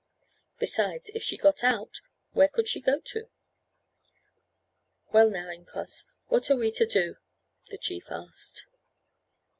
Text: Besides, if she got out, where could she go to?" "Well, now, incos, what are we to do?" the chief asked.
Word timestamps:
Besides, 0.57 1.11
if 1.13 1.21
she 1.21 1.37
got 1.37 1.63
out, 1.63 2.01
where 2.31 2.47
could 2.47 2.67
she 2.67 2.81
go 2.81 3.01
to?" 3.01 3.29
"Well, 5.13 5.29
now, 5.29 5.49
incos, 5.51 6.07
what 6.25 6.49
are 6.49 6.55
we 6.57 6.71
to 6.71 6.87
do?" 6.87 7.17
the 7.69 7.77
chief 7.77 8.05
asked. 8.09 8.65